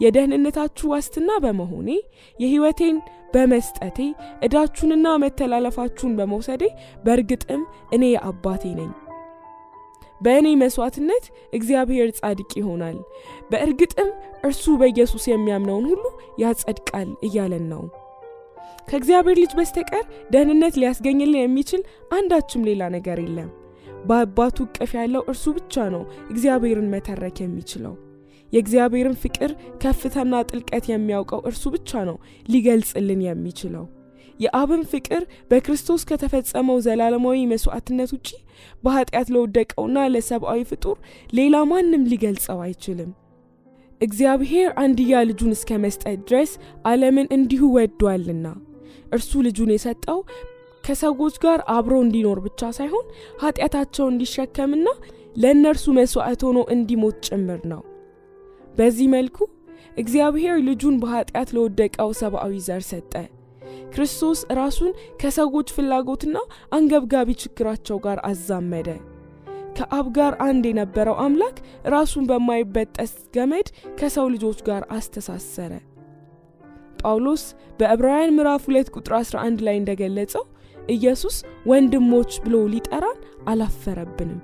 የደህንነታችሁ 0.00 0.86
ዋስትና 0.92 1.30
በመሆኔ 1.44 1.88
የሕይወቴን 2.36 2.96
በመስጠቴ 3.34 3.98
ዕዳችሁንና 4.46 5.16
መተላለፋችሁን 5.22 6.16
በመውሰዴ 6.20 6.64
በእርግጥም 7.04 7.62
እኔ 7.92 8.04
የአባቴ 8.12 8.64
ነኝ። 8.78 8.90
በእኔ 10.20 10.48
መሥዋዕትነት 10.62 11.24
እግዚአብሔር 11.52 12.08
ጻድቅ 12.18 12.50
ይሆናል፣ 12.60 12.96
በእርግጥም 13.50 14.10
እርሱ 14.44 14.64
በኢየሱስ 14.80 15.24
የሚያምነውን 15.28 15.86
ሁሉ 15.92 16.04
ያጸድቃል 16.42 17.10
እያለን 17.28 17.64
ነው። 17.72 17.82
ከእግዚአብሔር 18.88 19.36
ልጅ 19.40 19.52
በስተቀር 19.56 20.04
ደህንነት 20.32 20.74
ሊያስገኝልን 20.80 21.40
የሚችል 21.40 21.82
አንዳችም 22.18 22.66
ሌላ 22.68 22.82
ነገር 22.94 23.18
የለም። 23.24 23.50
በአባቱ 24.06 24.56
እቅፍ 24.66 24.92
ያለው 24.98 25.22
እርሱ 25.30 25.44
ብቻ 25.56 25.86
ነው 25.94 26.02
እግዚአብሔርን 26.32 26.92
መተረክ 26.94 27.38
የሚችለው። 27.42 27.94
የእግዚአብሔርን 28.52 29.16
ፍቅር 29.22 29.50
ከፍታና 29.82 30.34
ጥልቀት 30.50 30.84
የሚያውቀው 30.90 31.40
እርሱ 31.50 31.64
ብቻ 31.74 32.00
ነው 32.08 32.16
ሊገልጽልን 32.48 33.22
የሚችለው። 33.26 33.84
የአብን 34.40 34.82
ፍቅር 34.90 35.22
በክርስቶስ 35.50 36.02
ከተፈጸመው 36.10 36.76
ዘላለማዊ 36.84 37.38
መስዋዕትነት 37.52 38.10
ውጪ 38.16 38.28
በኃጢአት 38.84 39.28
ለወደቀውና 39.34 39.98
ለሰብአዊ 40.14 40.60
ፍጡር 40.70 40.96
ሌላ 41.32 41.56
ማንም 41.70 42.04
ሊገልጸው 42.12 42.60
አይችልም። 42.66 43.10
እግዚአብሔር 44.00 44.68
አንድያ 44.82 45.20
ልጁን 45.28 45.52
እስከ 45.56 45.78
መስጠት 45.84 46.18
ድረስ 46.28 46.50
ዓለምን 46.88 47.28
እንዲሁ 47.36 47.62
ወዷልና 47.76 48.46
እርሱ 49.12 49.32
ልጁን 49.46 49.70
የሰጠው 49.74 50.18
ከሰዎች 50.84 51.34
ጋር 51.44 51.60
አብሮ 51.74 51.94
እንዲኖር 52.04 52.38
ብቻ 52.44 52.70
ሳይሆን 52.76 53.06
ኃጢአታቸው 53.42 54.06
እንዲሸከምና 54.08 54.86
ለእነርሱ 55.36 55.86
መሥዋዕት 55.98 56.40
ሆኖ 56.46 56.58
እንዲሞት 56.74 57.16
ጭምር 57.28 57.60
ነው። 57.72 57.82
በዚህ 58.74 59.08
መልኩ 59.14 59.38
እግዚአብሔር 59.96 60.56
ልጁን 60.68 60.96
በኃጢአት 61.02 61.48
ለወደቀው 61.56 62.10
ሰብአዊ 62.20 62.54
ዘር 62.66 62.82
ሰጠ። 62.90 63.12
ክርስቶስ 63.92 64.40
ራሱን 64.58 64.92
ከሰዎች 65.20 65.68
ፍላጎትና 65.76 66.36
አንገብጋቢ 66.72 67.30
ችግራቸው 67.42 67.98
ጋር 68.06 68.18
አዛመደ። 68.28 68.88
ከአብ 69.78 70.06
ጋር 70.16 70.32
አንድ 70.44 70.64
የነበረው 70.68 71.16
አምላክ 71.24 71.56
ራሱን 71.88 72.24
በማይበጠስ 72.30 73.12
ገመድ 73.34 73.68
ከሰው 73.98 74.26
ልጆች 74.34 74.60
ጋር 74.68 74.82
አስተሳሰረ። 74.96 75.72
ጳውሎስ 77.02 77.42
በዕብራውያን 77.80 78.34
ምዕራፍ 78.36 78.64
2 78.70 78.94
ቁጥር 78.96 79.14
11 79.18 79.64
ላይ 79.66 79.76
እንደገለጸው 79.78 80.44
ኢየሱስ 80.90 81.36
ወንድሞች 81.66 82.32
ብሎ 82.44 82.56
ሊጠራን 82.72 83.18
አላፈረብንም። 83.48 84.40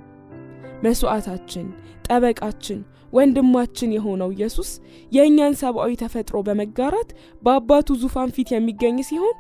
መሥዋዕታችን፣ 0.85 1.67
ጠበቃችን፣ 2.07 2.81
ወንድማችን 3.15 3.95
የሆነው 3.97 4.31
ኢየሱስ 4.35 4.71
የእኛን 5.13 5.55
ሰብአዊ 5.61 5.93
ተፈጥሮ 6.03 6.39
በመጋራት 6.47 7.11
በአባቱ 7.43 7.97
ዙፋን 8.03 8.33
ፊት 8.37 8.51
የሚገኝ 8.55 8.99
ሲሆን 9.09 9.37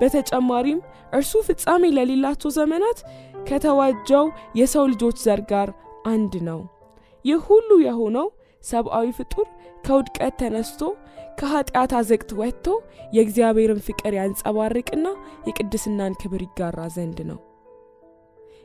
በተጨማሪም 0.00 0.80
እርሱ 1.12 1.32
ፍጻሜ 1.46 1.84
ለሌላቸው 1.96 2.50
ዘመናት 2.58 2.98
ከተዋጀው 3.48 4.26
የሰው 4.58 4.84
ልጆች 4.92 5.16
ዘር 5.24 5.42
ጋር 5.52 5.68
አንድ 6.06 6.34
ነው። 6.48 6.60
ይህ 7.24 7.40
ሁሉ 7.48 7.70
የሆነው 7.86 8.26
ሰብአዊ 8.62 9.08
ፍጡር 9.18 9.46
ከውድቀት 9.84 10.34
ተነስቶ 10.40 10.80
ከኃጢአት 11.40 11.92
አዘቅት 11.98 12.30
ወጥቶ 12.40 12.66
የእግዚአብሔርን 13.16 13.84
ፍቅር 13.86 14.14
ያንጸባርቅና 14.18 15.06
የቅድስናን 15.48 16.18
ክብር 16.22 16.42
ይጋራ 16.46 16.80
ዘንድ 16.96 17.20
ነው። 17.30 17.38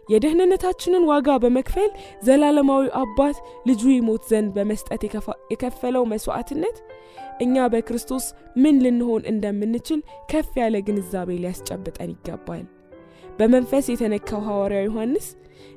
የደህንነታችንን 0.10 1.04
ዋጋ 1.10 1.38
በመክፈል 1.44 1.90
ዘላለማዊ 2.26 2.86
አባት 3.02 3.38
ልጁ 3.70 3.84
ይሞት 3.94 4.24
ዘንድ 4.32 4.50
በመስጠት 4.56 5.02
የከፈለው 5.54 6.04
መስዋዕትነት 6.12 6.78
እኛ 7.44 7.66
በክርስቶስ 7.74 8.26
ምን 8.64 8.76
ልንሆን 8.84 9.22
እንደምንችል 9.32 10.00
ከፍ 10.32 10.52
ያለ 10.62 10.76
ግንዛቤ 10.88 11.30
ሊያስጨብጠን 11.44 12.12
ይገባል። 12.14 12.64
በመንፈስ 13.38 13.86
የተነካው 13.92 14.42
ሐዋርያው 14.48 14.86
ዮሐንስ 14.88 15.28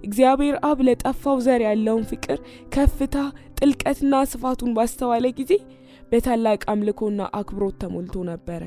እግዚአብሔር 0.00 0.56
አብ 0.68 0.78
ለጠፋው 0.86 1.36
ዘር 1.44 1.60
ያለውን 1.66 2.04
ፍቅር 2.10 2.38
ከፍታ፣ 2.74 3.14
ጥልቀትና 3.58 4.14
ስፋቱን 4.32 4.74
ባስተዋለ 4.76 5.26
ጊዜ 5.38 5.52
በታላቅ 6.12 6.60
አምልኮና 6.72 7.20
አክብሮት 7.38 7.76
ተሞልቶ 7.82 8.24
ነበረ። 8.30 8.62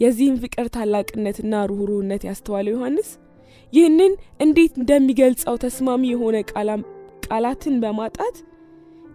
የዚህም 0.00 0.40
ፍቅር 0.42 0.66
ታላቅነትና 0.74 1.54
ሩኅሩህነት 1.70 2.22
ያስተዋለው 2.28 2.74
ዮሐንስ 2.74 3.10
ይህንን 3.74 4.12
እንዴት 4.40 4.74
እንደሚገልጸው 4.80 5.54
ተስማሚ 5.62 6.02
የሆነ 6.10 6.36
ቃላትን 7.26 7.76
በማጣት 7.84 8.36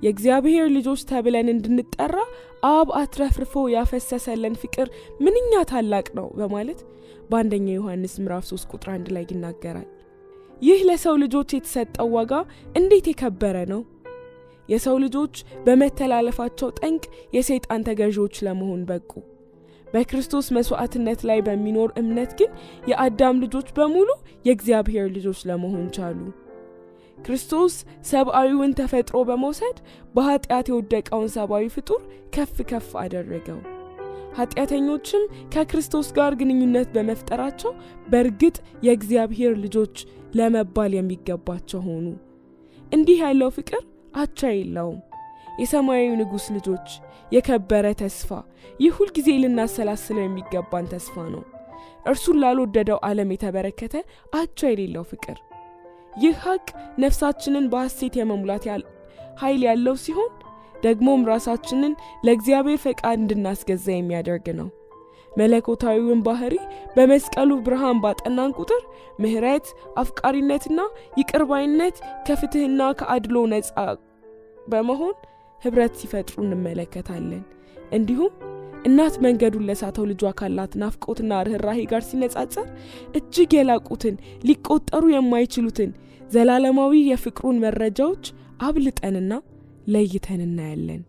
የእግዚአብሔር 0.01 0.67
ልጆች 0.75 1.01
ተብለን 1.09 1.47
እንድንጠራ 1.53 2.17
አብ 2.69 2.89
አትረፍርፎ 2.99 3.63
ያፈሰሰለን 3.73 4.55
ፍቅር 4.61 4.87
ምንኛ 5.25 5.61
ታላቅ 5.71 6.07
ነው 6.19 6.27
በማለት 6.39 6.79
በአንደኛው 7.29 7.77
ዮሐንስ 7.77 8.13
ምዕራፍ 8.21 8.45
3 8.49 8.73
ቁጥር 8.73 8.89
1 8.93 9.11
ላይ 9.15 9.25
ይናገራል። 9.29 9.87
ይህ 10.61 10.79
ለሰው 10.87 11.15
ልጆች 11.23 11.49
የተሰጠው 11.55 12.07
ዋጋ 12.15 12.31
እንዴት 12.75 13.05
የከበረ 13.11 13.57
ነው! 13.73 13.81
የሰው 14.69 14.95
ልጆች 15.03 15.35
በመተላለፋቸው 15.65 16.69
ጠንቅ 16.79 17.03
የሰይጣን 17.35 17.85
ተገዢዎች 17.87 18.35
ለመሆን 18.47 18.81
በቁ። 18.89 19.11
በክርስቶስ 19.93 20.47
መስዋዕትነት 20.55 21.21
ላይ 21.29 21.39
በሚኖር 21.45 21.89
እምነት 22.01 22.31
ግን 22.39 22.51
የአዳም 22.89 23.41
ልጆች 23.43 23.69
በሙሉ 23.77 24.09
የእግዚአብሔር 24.45 25.07
ልጆች 25.15 25.41
ለመሆን 25.49 25.87
ቻሉ። 25.97 26.19
ክርስቶስ 27.17 27.73
ሰብአዊውን 28.09 28.75
ተፈጥሮ 28.77 29.17
በመውሰድ 29.29 29.77
በኃጢአት 30.15 30.69
የወደቀውን 30.69 31.33
ሰብአዊ 31.35 31.65
ፍጡር 31.75 32.01
ከፍ 32.35 32.55
ከፍ 32.69 32.89
አደረገው። 33.01 33.59
ኃጢአተኞችም 34.37 35.23
ከክርስቶስ 35.53 36.07
ጋር 36.17 36.33
ግንኙነት 36.39 36.89
በመፍጠራቸው 36.95 37.71
በእርግጥ 38.07 38.55
የእግዚአብሔር 38.83 39.53
ልጆች 39.63 39.95
ለመባል 40.35 40.93
የሚገባቸው 40.95 41.81
ሆኑ። 41.87 42.05
እንዲህ 42.91 43.19
ያለው 43.23 43.49
ፍቅር 43.55 43.83
አቻ 44.15 44.39
የለውም። 44.53 44.99
የሰማያዊ 45.59 46.09
ንጉሥ 46.19 46.45
ልጆች 46.55 46.87
የከበረ 47.31 47.87
ተስፋ፣ 47.99 48.29
ይህ 48.79 48.91
ሁልጊዜ 48.97 49.29
ልናሰላስለው 49.41 50.23
የሚገባን 50.25 50.89
ተስፋ 50.93 51.15
ነው። 51.33 51.43
እርሱን 52.05 52.39
ላልወደደው 52.41 52.99
ዓለም 53.07 53.31
የተበረከተ 53.33 53.95
አቻ 54.33 54.59
የሌለው 54.69 55.05
ፍቅር። 55.09 55.37
ይህ 56.15 56.35
ሀቅ 56.45 56.67
ነፍሳችንን 57.03 57.65
በሐሴት 57.71 58.13
የመሙላት 58.19 58.65
ኃይል 59.41 59.61
ያለው 59.67 59.95
ሲሆን 60.03 60.31
ደግሞም 60.83 61.21
ራሳችንን 61.29 61.93
ለእግዚአብሔር 62.25 62.79
ፈቃድ 62.83 63.17
እንድናስገዛ 63.19 63.85
የሚያደርግ 63.93 64.45
ነው። 64.59 64.67
መለኮታዊውን 65.31 66.21
ባህሪ 66.27 66.55
በመስቀሉ 66.95 67.51
ብርሃን 67.65 67.97
ባጠናን 68.03 68.55
ቁጥር 68.59 68.81
ምሕረት፣ 69.19 69.65
አፍቃሪነትና 70.01 70.79
ይቅርባይነት 71.19 71.97
ከፍትህና 72.27 72.81
ከአድሎ 72.99 73.35
ነፃ 73.53 73.75
በመሆን 74.67 75.15
ኅብረት 75.61 75.93
ሲፈጥሩ 76.01 76.37
እንመለከታለን። 76.45 77.43
እንዲሁም 77.91 78.33
እናት 78.85 79.15
መንገዱን 79.25 79.65
ለሳተው 79.69 80.05
ልጇ 80.11 80.23
ካላት 80.39 80.73
ናፍቆትና 80.81 81.39
ርኅራሄ 81.47 81.79
ጋር 81.91 82.03
ሲነጻጸር 82.09 82.67
እጅግ 83.19 83.53
የላቁትን 83.57 84.15
ሊቆጠሩ 84.49 85.03
የማይችሉትን 85.13 85.91
ዘላለማዊ 86.33 86.93
የፍቅሩን 87.09 87.61
መረጃዎች 87.65 88.25
አብልጠንና 88.67 89.33
ለይተን 89.87 90.41
እናያለን። 90.45 91.01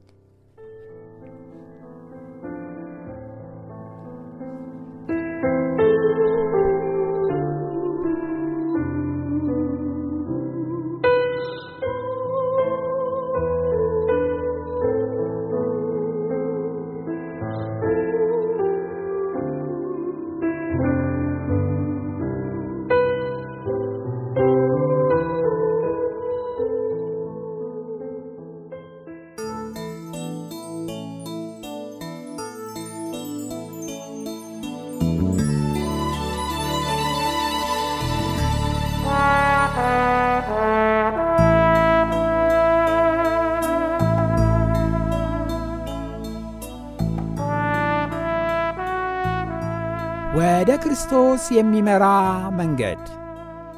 ክርስቶስ 50.83 51.51
የሚመራ 51.51 52.05
መንገድ። 52.51 53.03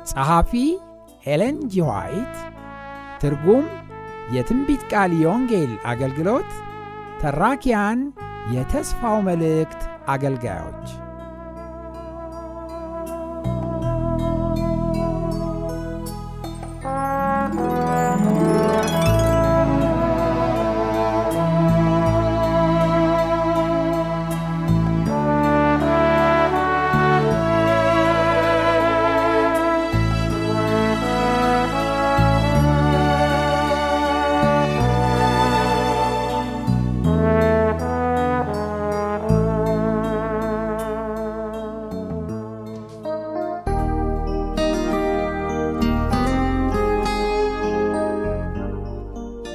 ጸሐፊ 0.06 0.52
ኤለን 1.26 1.56
ጂ 1.68 1.80
ዋይት። 1.80 2.34
ትርጉም 3.20 3.64
የትንቢት 4.32 4.82
ቃል 4.92 5.12
የወንጌል 5.22 5.72
አገልግሎት። 5.84 6.50
ተራኪያን 7.20 8.00
የተስፋው 8.52 9.20
መልእክት 9.20 9.82
አገልጋዮች 10.08 10.88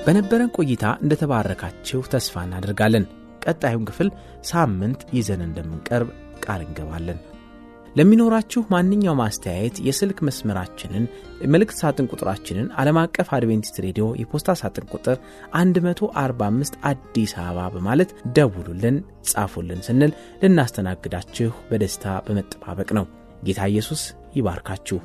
በነበረን 0.07 0.51
ቆይታ 0.57 0.85
እንደተባረካችሁ 1.03 2.01
ተስፋ 2.11 2.43
እናደርጋለን። 2.45 3.05
ቀጣዩን 3.43 3.87
ክፍል 3.89 4.09
ሳምንት 4.49 5.01
ይዘን 5.17 5.41
እንደምንቀርብ 5.45 6.09
ቃል 6.45 6.61
እንገባለን። 6.65 7.17
ለሚኖራችሁ 7.95 8.61
ማንኛውም 8.73 9.21
አስተያየት 9.25 9.75
የስልክ 9.85 10.17
መስመራችንን 10.27 11.05
መልእክት 11.53 11.77
ሳጥን 11.79 12.09
ቁጥራችንን 12.11 12.67
ዓለም 12.81 12.97
አቀፍ 13.03 13.29
አድቬንቲስት 13.37 13.81
ሬዲዮ 13.85 14.07
የፖስታ 14.21 14.55
ሳጥን 14.61 14.87
ቁጥር 14.93 15.17
145 15.57 16.79
አዲስ 16.91 17.33
አበባ 17.39 17.67
በማለት 17.75 18.09
ደውሉልን፣ 18.37 18.97
ጻፉልን 19.31 19.83
ስንል 19.87 20.13
ልናስተናግዳችሁ 20.43 21.51
በደስታ 21.69 22.17
በመጠባበቅ 22.27 22.89
ነው። 22.99 23.07
ጌታ 23.43 23.61
ኢየሱስ 23.73 24.03
ይባርካችሁ። 24.37 24.99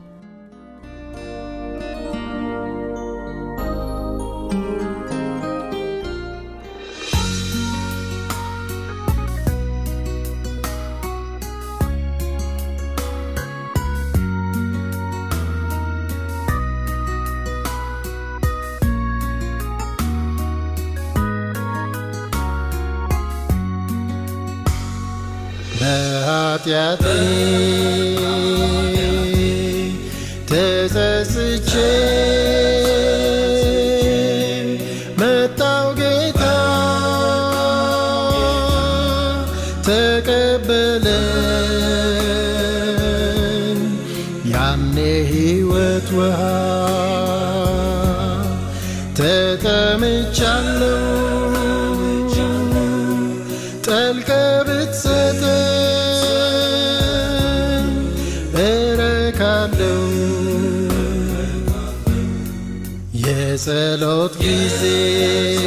bizi 64.52 65.58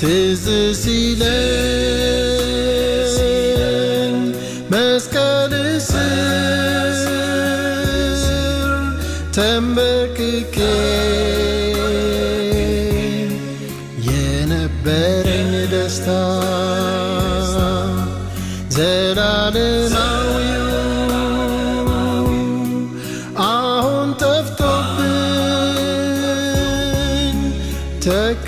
tezisiyle 0.00 1.36
Mezkalısın 4.70 5.96
tembeki 9.32 10.46
Yine 14.02 14.68
bereni 14.84 15.70
destan. 15.70 16.46
Zelalim 18.70 19.85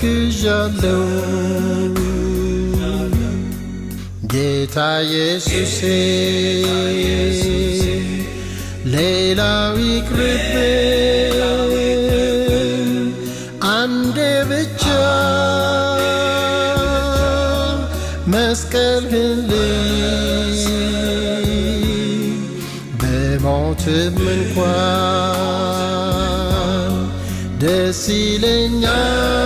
ተክዣለሁ። 0.07 0.99
ጌታ 4.33 4.77
ኢየሱሴ 5.05 5.79
ሌላው 8.93 9.73
ይቅርብኝ 9.85 11.37
አንዴ 13.73 14.17
ብቻ 14.51 14.83
መስቀልህን 18.33 19.39
ልይ 19.51 20.61
በሞትም 23.01 24.17
እንኳን 24.35 24.93
ደስ 27.63 28.03
ይለኛል 28.19 29.36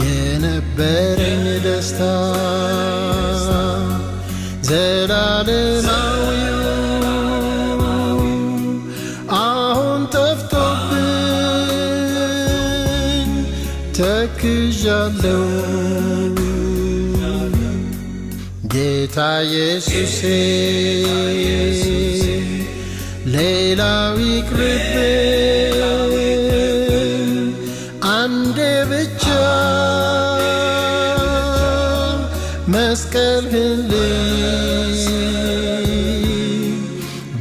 የነበረኝ 0.00 1.44
ደስታ 1.66 2.00
ዘላለማዊው 2.00 2.37
ጌታ 19.17 19.19
ኢየሱሴ 19.43 20.19
ሌላው 23.33 24.15
ይቅርብኝ 24.25 25.77
አንዴ 28.11 28.57
ብቻ 28.91 29.23
መስቀልህን 32.73 33.79
ልይ 33.91 35.01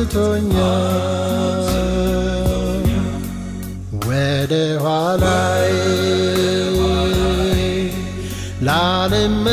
አንጽቶኛል 0.08 1.64
ወደ 4.06 4.52
ኋላይ 4.84 5.72
ላልመለስ 8.66 9.47